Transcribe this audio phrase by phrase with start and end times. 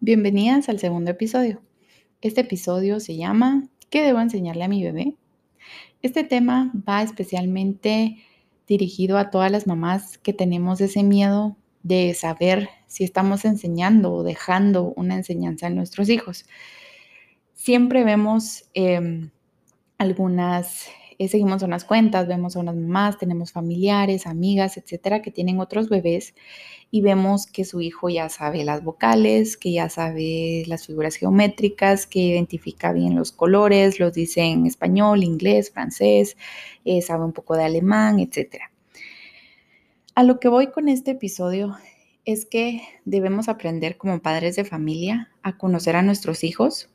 [0.00, 1.62] Bienvenidas al segundo episodio.
[2.20, 5.14] Este episodio se llama ¿Qué debo enseñarle a mi bebé?
[6.02, 8.18] Este tema va especialmente
[8.68, 14.22] dirigido a todas las mamás que tenemos ese miedo de saber si estamos enseñando o
[14.22, 16.44] dejando una enseñanza en nuestros hijos.
[17.54, 19.30] Siempre vemos em,
[19.96, 20.88] algunas
[21.18, 25.88] eh, seguimos unas cuentas, vemos a unas mamás, tenemos familiares, amigas, etcétera, que tienen otros
[25.88, 26.34] bebés
[26.90, 32.06] y vemos que su hijo ya sabe las vocales, que ya sabe las figuras geométricas,
[32.06, 36.36] que identifica bien los colores, los dice en español, inglés, francés,
[36.84, 38.70] eh, sabe un poco de alemán, etcétera.
[40.14, 41.76] A lo que voy con este episodio
[42.24, 46.90] es que debemos aprender como padres de familia a conocer a nuestros hijos,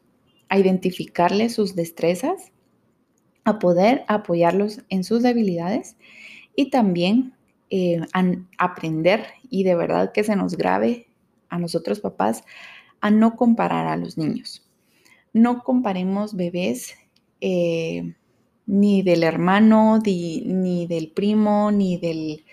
[0.50, 2.51] a identificarles sus destrezas
[3.52, 5.96] a poder apoyarlos en sus debilidades
[6.56, 7.34] y también
[7.70, 8.02] eh,
[8.58, 11.08] aprender y de verdad que se nos grave
[11.50, 12.44] a nosotros papás
[13.00, 14.70] a no comparar a los niños.
[15.34, 16.96] No comparemos bebés
[17.40, 18.16] eh,
[18.66, 22.46] ni del hermano, ni, del primo, ni del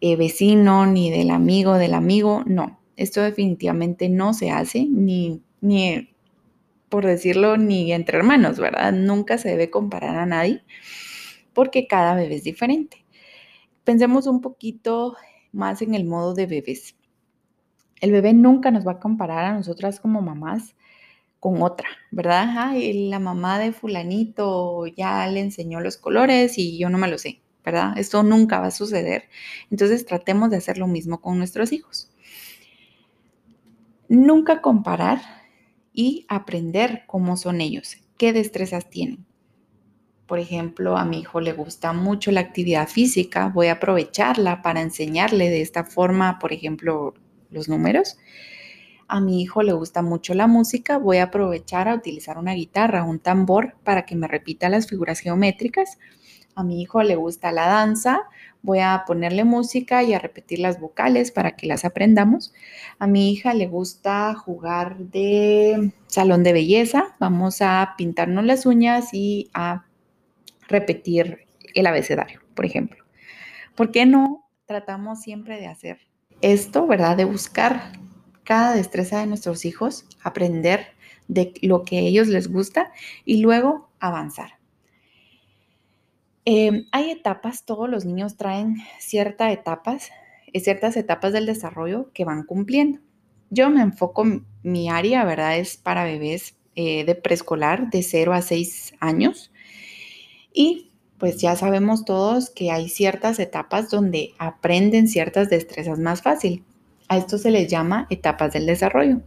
[0.00, 2.44] eh, vecino, ni del amigo del amigo.
[2.46, 6.08] No, esto definitivamente no se hace, ni, ni
[6.88, 8.92] por decirlo, ni entre hermanos, ¿verdad?
[8.92, 10.64] Nunca se debe comparar a nadie
[11.52, 13.04] porque cada bebé es diferente.
[13.84, 15.16] Pensemos un poquito
[15.52, 16.96] más en el modo de bebés.
[18.00, 20.76] El bebé nunca nos va a comparar a nosotras como mamás
[21.40, 22.74] con otra, ¿verdad?
[22.74, 27.40] La mamá de fulanito ya le enseñó los colores y yo no me lo sé,
[27.64, 27.96] ¿verdad?
[27.96, 29.24] Esto nunca va a suceder.
[29.70, 32.10] Entonces tratemos de hacer lo mismo con nuestros hijos.
[34.08, 35.20] Nunca comparar
[35.96, 39.26] y aprender cómo son ellos, qué destrezas tienen.
[40.26, 44.82] Por ejemplo, a mi hijo le gusta mucho la actividad física, voy a aprovecharla para
[44.82, 47.14] enseñarle de esta forma, por ejemplo,
[47.50, 48.18] los números.
[49.08, 53.04] A mi hijo le gusta mucho la música, voy a aprovechar a utilizar una guitarra,
[53.04, 55.98] un tambor para que me repita las figuras geométricas.
[56.56, 58.22] A mi hijo le gusta la danza,
[58.62, 62.54] voy a ponerle música y a repetir las vocales para que las aprendamos.
[62.98, 69.12] A mi hija le gusta jugar de salón de belleza, vamos a pintarnos las uñas
[69.12, 69.84] y a
[70.66, 73.04] repetir el abecedario, por ejemplo.
[73.74, 75.98] ¿Por qué no tratamos siempre de hacer
[76.40, 77.18] esto, verdad?
[77.18, 77.92] De buscar
[78.44, 80.86] cada destreza de nuestros hijos, aprender
[81.28, 82.92] de lo que a ellos les gusta
[83.26, 84.55] y luego avanzar.
[86.48, 90.10] Em, hay etapas, todos los niños traen ciertas etapas,
[90.52, 93.00] eh, ciertas etapas del desarrollo que van cumpliendo.
[93.50, 94.24] Yo me enfoco,
[94.62, 95.58] mi área, ¿verdad?
[95.58, 99.50] Es para bebés eh, de preescolar de 0 a 6 años.
[100.52, 106.62] Y pues ya sabemos todos que hay ciertas etapas donde aprenden ciertas destrezas más fácil.
[107.08, 109.20] A esto se les llama etapas del desarrollo.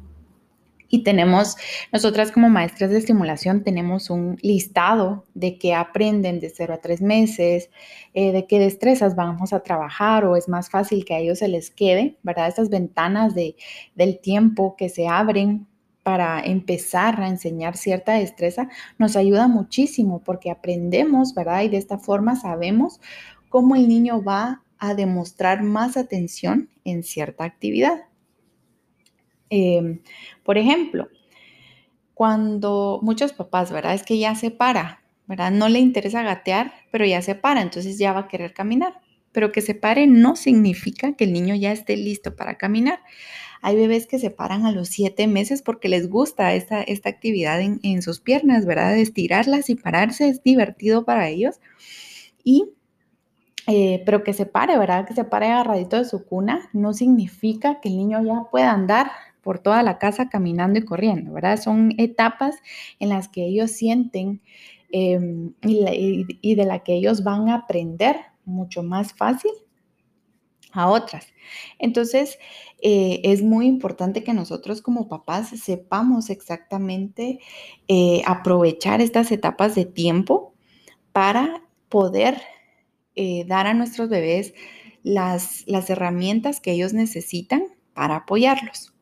[0.90, 1.56] Y tenemos,
[1.94, 7.02] nosotras como maestras de estimulación, tenemos un listado de qué aprenden de 0 a 3
[7.02, 7.70] meses,
[8.14, 11.48] eh, de qué destrezas vamos a trabajar o es más fácil que a ellos se
[11.48, 12.48] les quede, ¿verdad?
[12.48, 13.56] Estas ventanas de,
[13.96, 15.68] del tiempo que se abren
[16.04, 18.68] para empezar a enseñar cierta destreza
[18.98, 21.62] nos ayuda muchísimo porque aprendemos, ¿verdad?
[21.62, 23.00] Y de esta forma sabemos
[23.50, 28.09] cómo el niño va a demostrar más atención en cierta actividad.
[29.50, 30.02] Em,
[30.44, 31.10] por ejemplo,
[32.14, 33.94] cuando muchos papás, ¿verdad?
[33.94, 35.52] Es que ya se para, ¿verdad?
[35.52, 39.00] No le interesa gatear, pero ya se para, entonces ya va a querer caminar.
[39.32, 43.00] Pero que se pare no significa que el niño ya esté listo para caminar.
[43.62, 47.62] Hay bebés que se paran a los siete meses porque les gusta esta, esta actividad
[47.62, 48.94] en, sus piernas, ¿verdad?
[48.94, 51.60] De estirarlas y pararse es divertido para ellos.
[52.44, 52.72] Y
[53.68, 55.06] eh, pero que se pare, ¿verdad?
[55.06, 59.12] Que se pare agarradito de su cuna, no significa que el niño ya pueda andar
[59.42, 61.60] por toda la casa caminando y corriendo, ¿verdad?
[61.62, 62.56] Son etapas
[63.00, 64.42] en las que ellos sienten
[64.92, 69.52] em, y, de la que ellos van a aprender mucho más fácil
[70.72, 71.28] a otras.
[71.80, 72.38] Entonces,
[72.82, 77.40] eh, es muy importante que nosotros como papás sepamos exactamente
[77.88, 80.54] eh, aprovechar estas etapas de tiempo
[81.12, 82.40] para poder
[83.16, 84.54] eh, dar a nuestros bebés
[85.04, 88.94] las, las herramientas que ellos necesitan para apoyarlos.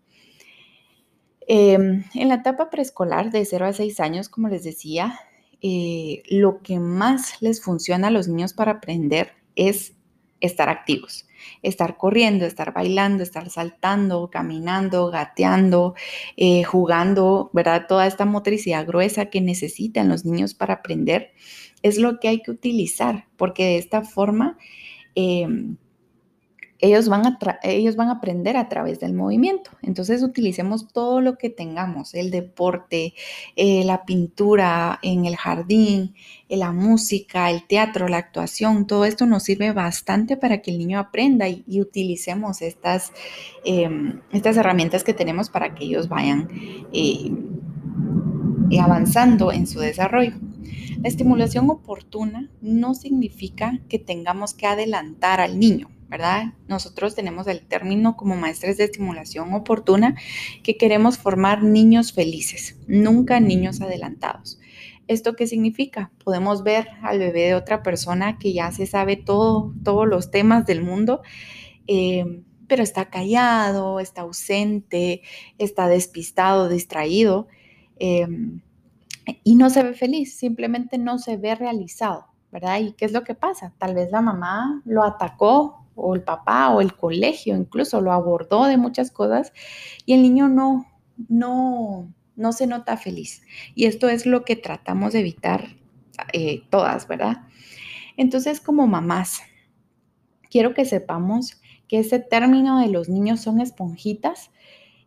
[1.48, 5.18] Em, en la etapa preescolar de 0 a 6 años, como les decía,
[5.62, 9.94] eh, lo que más les funciona a los niños para aprender es
[10.42, 11.26] estar activos,
[11.64, 15.96] estar corriendo, estar bailando, estar saltando, caminando, gateando,
[16.36, 17.86] eh, jugando, ¿verdad?
[17.88, 21.32] Toda esta motricidad gruesa que necesitan los niños para aprender
[21.82, 24.58] es lo que hay que utilizar, porque de esta forma
[25.16, 25.78] em,
[26.80, 29.72] ellos van, a ellos van a aprender a través del movimiento.
[29.82, 33.14] Entonces utilicemos todo lo que tengamos, el deporte,
[33.56, 36.14] eh, la pintura en el jardín,
[36.50, 40.78] eh, la música, el teatro, la actuación, todo esto nos sirve bastante para que el
[40.78, 43.12] niño aprenda y, utilicemos estas,
[43.64, 46.48] em, estas herramientas que tenemos para que ellos vayan
[46.92, 47.32] eh,
[48.80, 50.34] avanzando en su desarrollo.
[51.02, 56.54] La estimulación oportuna no significa que tengamos que adelantar al niño ¿verdad?
[56.68, 60.16] Nosotros tenemos el término como maestres de estimulación oportuna
[60.64, 64.60] que queremos formar niños felices, nunca niños adelantados.
[65.08, 66.12] ¿Esto qué significa?
[66.24, 70.66] Podemos ver al bebé de otra persona que ya se sabe todo, todos los temas
[70.66, 71.22] del mundo,
[71.88, 75.22] eh, pero está callado, está ausente,
[75.58, 77.48] está despistado, distraído
[78.00, 78.28] eh,
[79.44, 82.80] y no se ve feliz, simplemente no se ve realizado, ¿verdad?
[82.80, 83.74] ¿Y qué es lo que pasa?
[83.78, 88.66] Tal vez la mamá lo atacó o el papá o el colegio incluso lo abordó
[88.66, 89.52] de muchas cosas
[90.06, 90.86] y el niño no,
[91.28, 93.42] no, no se nota feliz.
[93.76, 95.76] Y esto es lo que tratamos de evitar
[96.32, 97.48] eh, todas, ¿verdad?
[98.16, 99.42] Entonces, como mamás,
[100.50, 104.52] quiero que sepamos que ese término de los niños son esponjitas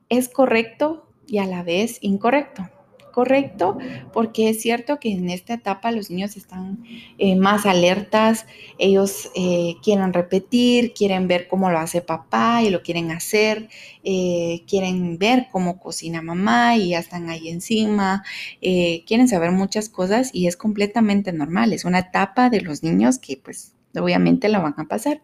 [0.08, 2.68] es correcto y a la vez incorrecto
[3.10, 3.78] correcto,
[4.12, 6.82] porque es cierto que en esta etapa los niños están
[7.18, 8.46] eh, más alertas,
[8.78, 13.68] ellos eh, quieren repetir, quieren ver cómo lo hace papá y lo quieren hacer,
[14.04, 18.22] eh, quieren ver cómo cocina mamá y ya están ahí encima,
[18.60, 23.36] quieren saber muchas cosas y es completamente normal, es una etapa de los niños que
[23.36, 25.20] pues obviamente la van a pasar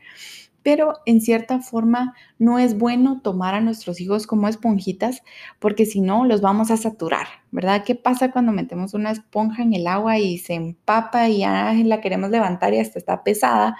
[0.66, 5.22] pero en cierta forma no es bueno tomar a nuestros hijos como esponjitas
[5.60, 7.84] porque si no los vamos a saturar, ¿verdad?
[7.84, 12.00] ¿Qué pasa cuando metemos una esponja en el agua y se empapa y ya la
[12.00, 13.76] queremos levantar y hasta está pesada?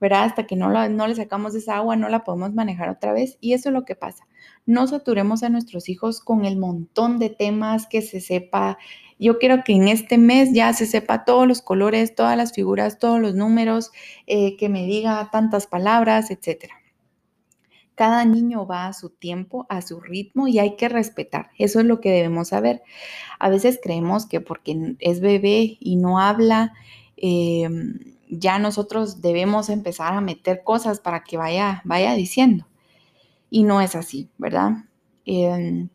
[0.00, 0.24] ¿verdad?
[0.24, 3.38] Hasta que no, no le sacamos esa agua, no la podemos manejar otra vez.
[3.40, 4.28] Y eso es lo que pasa.
[4.64, 8.78] No saturemos a nuestros hijos con el montón de temas que se sepa
[9.18, 12.98] yo quiero que en este mes ya se sepa todos los colores, todas las figuras,
[12.98, 13.90] todos los números,
[14.26, 16.70] eh, que me diga tantas palabras, etc.
[17.94, 21.50] Cada niño va a su tiempo, a su ritmo y hay que respetar.
[21.58, 22.82] Eso es lo que debemos saber.
[23.38, 26.74] A veces creemos que porque es bebé y no habla,
[27.16, 27.98] em,
[28.28, 32.66] ya nosotros debemos empezar a meter cosas para que vaya, vaya diciendo.
[33.48, 34.72] Y no es así, ¿verdad?
[35.24, 35.88] Em,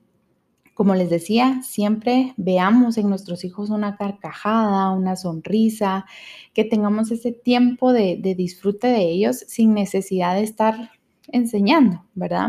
[0.81, 6.07] como les decía, siempre veamos en nuestros hijos una carcajada, una sonrisa,
[6.55, 10.89] que tengamos ese tiempo de, disfrute de ellos sin necesidad de estar
[11.27, 12.47] enseñando, ¿verdad?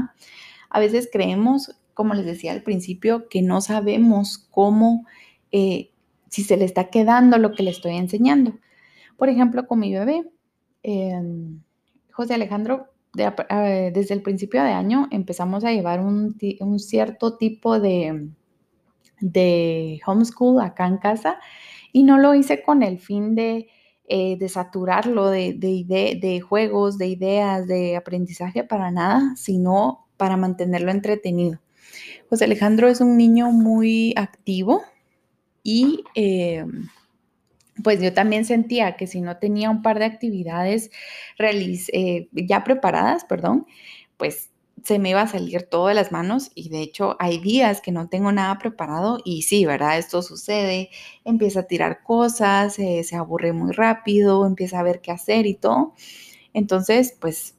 [0.70, 5.04] A veces creemos, como les decía al principio, que no sabemos cómo,
[5.50, 5.90] eh,
[6.30, 8.58] si se le está quedando lo que le estoy enseñando.
[9.18, 10.26] Por ejemplo, con mi bebé,
[10.82, 11.60] em,
[12.10, 16.36] José Alejandro desde el principio de año empezamos a llevar un,
[16.78, 18.30] cierto tipo de,
[19.20, 21.38] de, homeschool acá en casa
[21.92, 23.68] y no lo hice con el fin de,
[24.08, 30.90] eh, de saturarlo de, de, juegos, de ideas, de aprendizaje para nada, sino para mantenerlo
[30.90, 31.60] entretenido.
[32.30, 34.82] José Alejandro es un niño muy activo
[35.62, 36.64] y eh,
[37.82, 40.90] pues yo también sentía que si no tenía un par de actividades
[41.38, 43.66] eh, ya preparadas, perdón,
[44.16, 44.50] pues
[44.84, 47.92] se me iba a salir todo de las manos y de hecho hay días que
[47.92, 49.98] no tengo nada preparado y sí, ¿verdad?
[49.98, 50.90] Esto sucede,
[51.24, 55.54] empieza a tirar cosas, eh, se aburre muy rápido, empieza a ver qué hacer y
[55.54, 55.94] todo.
[56.54, 57.56] Entonces, pues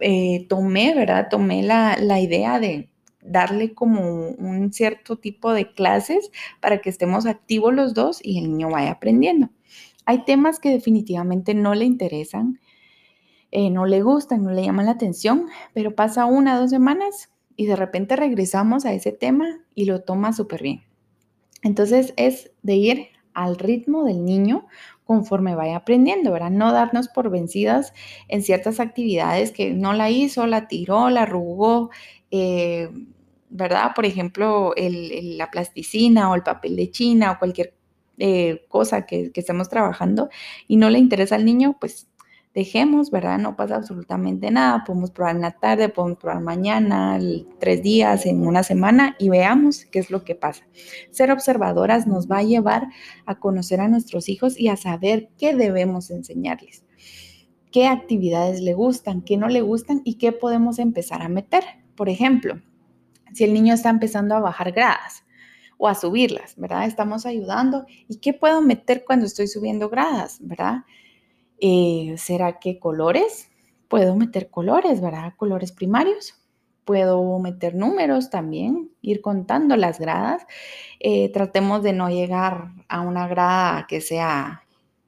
[0.00, 1.28] eh, tomé, ¿verdad?
[1.30, 2.90] Tomé la, la idea de
[3.22, 8.50] darle como un cierto tipo de clases para que estemos activos los dos y el
[8.50, 9.50] niño vaya aprendiendo.
[10.06, 12.58] Hay temas que definitivamente no le interesan,
[13.52, 17.30] eh, no le gustan, no le llaman la atención, pero pasa una o dos semanas
[17.56, 20.82] y de repente regresamos a ese tema y lo toma súper bien.
[21.62, 24.66] Entonces es de ir al ritmo del niño
[25.04, 26.50] conforme vaya aprendiendo, ¿verdad?
[26.50, 27.92] No darnos por vencidas
[28.28, 31.90] en ciertas actividades que no la hizo, la tiró, la arrugó,
[32.30, 32.88] eh,
[33.48, 33.92] ¿verdad?
[33.94, 37.74] Por ejemplo, la plasticina o el papel de China o cualquier
[38.18, 40.28] eh, cosa que, que, estemos trabajando
[40.68, 42.10] y no le interesa al niño, pues
[42.54, 43.38] dejemos, ¿verdad?
[43.38, 44.84] No pasa absolutamente nada.
[44.84, 47.18] Podemos probar en la tarde, podemos probar mañana,
[47.58, 50.64] tres días, en una semana y veamos qué es lo que pasa.
[51.10, 52.88] Ser observadoras nos va a llevar
[53.26, 56.84] a conocer a nuestros hijos y a saber qué debemos enseñarles
[57.70, 61.62] qué actividades le gustan, qué no le gustan y qué podemos empezar a meter.
[62.00, 62.58] Por ejemplo,
[63.34, 65.22] si el niño está empezando a bajar gradas
[65.76, 66.86] o a subirlas, ¿verdad?
[66.86, 67.84] Estamos ayudando.
[68.08, 70.84] ¿Y qué puedo meter cuando estoy subiendo gradas, ¿verdad?
[71.60, 73.50] Eh, ¿Será que colores?
[73.86, 75.34] puedo meter colores, ¿verdad?
[75.36, 76.40] Colores primarios.
[76.86, 80.46] Puedo meter números también, ir contando las gradas.
[81.00, 84.62] Eh, tratemos de no llegar a una grada que sea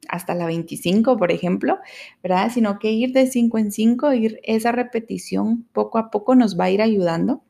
[0.09, 1.79] hasta la 25, por ejemplo,
[2.23, 2.51] ¿verdad?
[2.53, 6.65] Sino que ir de 5 en 5, ir esa repetición poco a poco nos va
[6.65, 7.43] a ir ayudando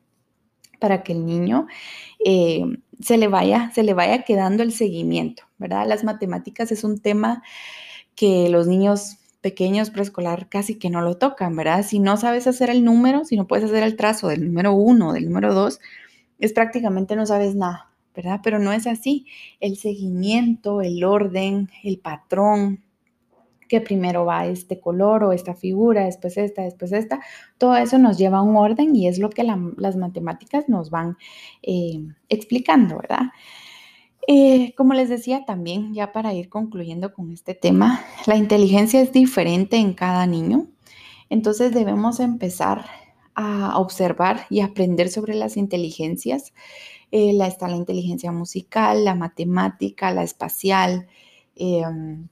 [0.79, 1.67] para que el niño
[2.25, 2.63] eh,
[2.99, 5.87] se, le vaya, se le vaya quedando el seguimiento, ¿verdad?
[5.87, 7.41] Las matemáticas es un tema
[8.15, 11.85] que los niños pequeños preescolar casi que no lo tocan, ¿verdad?
[11.85, 15.13] Si no sabes hacer el número, si no puedes hacer el trazo del número 1,
[15.13, 15.79] del número 2,
[16.39, 19.25] es prácticamente no sabes nada, Pero no es así.
[19.59, 22.83] El seguimiento, el orden, el patrón,
[23.73, 27.21] que primero va este color o esta figura, después esta, después esta,
[27.57, 31.17] todo eso nos lleva a un orden y es lo que las matemáticas nos van
[31.63, 33.31] eh, explicando, ¿verdad?
[34.27, 39.11] Eh, como les decía también, ya para ir concluyendo con este tema, la inteligencia es
[39.11, 40.67] diferente en cada niño,
[41.29, 42.85] entonces debemos empezar
[43.35, 46.53] a observar y aprender sobre las inteligencias.
[47.15, 51.05] Eh, la, está la inteligencia musical, la matemática, la espacial,
[51.55, 52.27] em,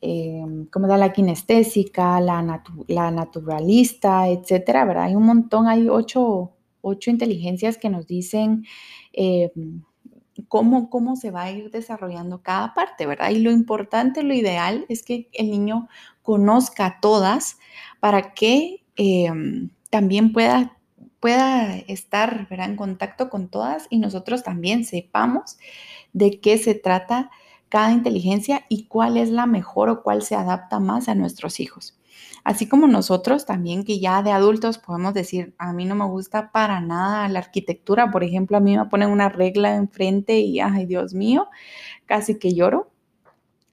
[0.00, 5.04] em, como la kinestésica, la, la, naturalista, etcétera, ¿verdad?
[5.04, 6.50] Hay un montón, hay ocho,
[6.80, 8.64] ocho inteligencias que nos dicen
[9.12, 9.82] em,
[10.48, 13.30] cómo, cómo se va a ir desarrollando cada parte, ¿verdad?
[13.30, 15.88] Y lo importante, lo ideal es que el niño
[16.22, 17.58] conozca todas
[18.00, 18.82] para que
[19.90, 20.75] también pueda,
[21.26, 25.58] pueda estar en contacto con todas y nosotros también sepamos
[26.12, 27.32] de qué se trata
[27.68, 31.98] cada inteligencia y cuál es la mejor o cuál se adapta más a nuestros hijos.
[32.44, 36.52] Así como nosotros también que ya de adultos podemos decir, a mí no me gusta
[36.52, 40.86] para nada la arquitectura, por ejemplo, a mí me ponen una regla enfrente y, ay
[40.86, 41.48] Dios mío,
[42.06, 42.92] casi que lloro.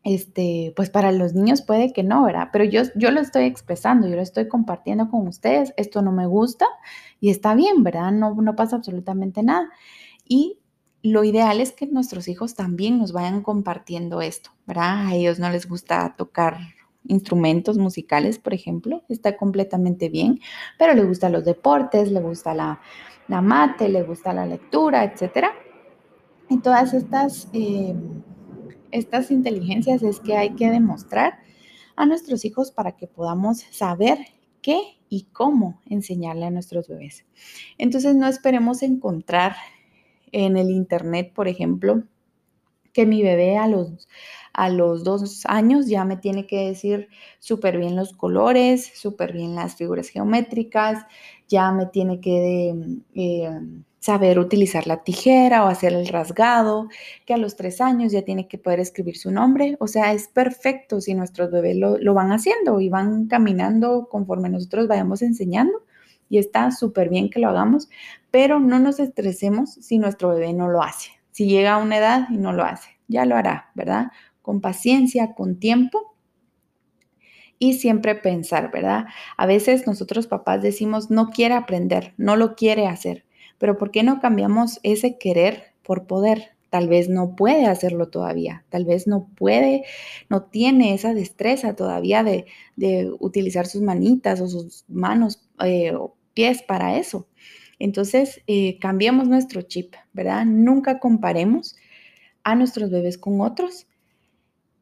[0.04, 2.50] Este, pues para los niños puede que no, ¿verdad?
[2.52, 6.28] Pero yo, yo lo estoy expresando, yo lo estoy compartiendo con ustedes, esto no me
[6.28, 6.66] gusta
[7.22, 8.12] y está bien, ¿verdad?
[8.12, 9.70] No, no pasa absolutamente nada.
[10.28, 10.60] Y
[11.04, 15.08] lo ideal es que nuestros hijos también nos vayan compartiendo esto, ¿verdad?
[15.08, 16.58] A ellos no les gusta tocar
[17.08, 20.40] instrumentos musicales, por ejemplo, está completamente bien,
[20.80, 22.80] pero le gustan los deportes, le gusta la,
[23.28, 25.48] mate, le gusta la lectura, etc.
[26.50, 27.96] Y todas estas, eh,
[28.94, 31.40] estas inteligencias es que hay que demostrar
[31.96, 34.20] a nuestros hijos para que podamos saber
[34.62, 37.26] qué y cómo enseñarle a nuestros bebés.
[37.78, 39.56] Entonces no esperemos encontrar
[40.32, 42.04] en el Internet, por ejemplo,
[42.94, 44.08] que mi bebé a los,
[44.54, 47.10] a los dos años ya me tiene que decir
[47.40, 51.06] súper bien los colores, súper bien las figuras geométricas,
[51.48, 53.60] ya me tiene que eh,
[54.04, 56.90] saber utilizar la tijera o hacer el rasgado,
[57.26, 59.78] que a los tres años ya tiene que poder escribir su nombre.
[59.80, 64.50] O sea, es perfecto si nuestros bebés lo, lo van haciendo y van caminando conforme
[64.50, 65.86] nosotros vayamos enseñando.
[66.28, 67.88] Y está súper bien que lo hagamos,
[68.30, 71.12] pero no nos estresemos si nuestro bebé no lo hace.
[71.32, 74.08] Si llega a una edad y no lo hace, ya lo hará, ¿verdad?
[74.42, 76.18] Con paciencia, con tiempo
[77.58, 79.06] y siempre pensar, ¿verdad?
[79.38, 83.24] A veces nosotros papás decimos, no quiere aprender, no lo quiere hacer,
[83.64, 86.58] pero ¿por qué no cambiamos ese querer por poder?
[86.70, 89.86] Tal vez no puede hacerlo todavía, tal vez no puede,
[90.30, 92.46] no tiene esa destreza todavía de,
[93.22, 97.30] utilizar sus manitas o sus manos eh, o pies para eso.
[97.80, 100.44] Entonces, eh, cambiemos nuestro chip, ¿verdad?
[100.46, 101.78] Nunca comparemos
[102.44, 103.88] a nuestros bebés con otros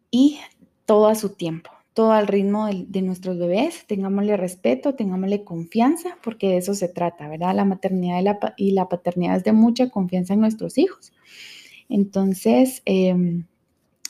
[0.09, 0.39] y
[0.87, 3.85] todo a su tiempo, todo al ritmo de, nuestros bebés.
[3.87, 7.55] Tengámosle respeto, tengámosle confianza, porque de eso se trata, ¿verdad?
[7.55, 8.19] La maternidad
[8.57, 11.13] y la, paternidad es de mucha confianza en nuestros hijos.
[11.89, 13.45] Entonces, em,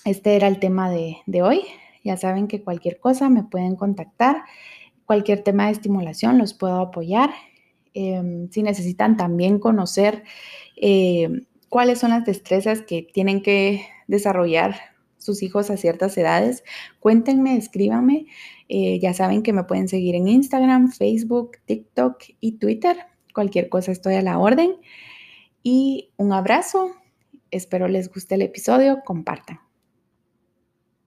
[0.05, 1.61] este era el tema de, de hoy.
[2.03, 4.43] Ya saben que cualquier cosa me pueden contactar.
[5.05, 7.31] Cualquier tema de estimulación los puedo apoyar.
[7.93, 10.23] Em, si necesitan también conocer
[10.77, 11.29] eh,
[11.67, 14.75] cuáles son las destrezas que tienen que desarrollar
[15.21, 16.63] sus hijos a ciertas edades,
[16.99, 18.25] cuéntenme, escríbanme.
[18.67, 22.97] Eh, ya saben que me pueden seguir en Instagram, Facebook, TikTok y Twitter.
[23.33, 24.75] Cualquier cosa estoy a la orden.
[25.63, 26.91] Y un abrazo.
[27.51, 29.01] Espero les guste el episodio.
[29.05, 29.70] Compartan.